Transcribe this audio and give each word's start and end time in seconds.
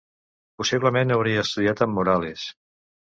Possiblement 0.61 1.15
hauria 1.17 1.43
estudiat 1.49 1.85
amb 1.87 1.97
Morales. 1.99 2.49